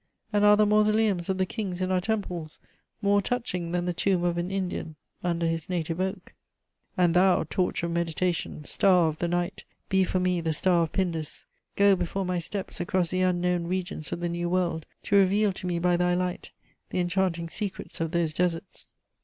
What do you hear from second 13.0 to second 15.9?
the unknown regions of the New World, to reveal to me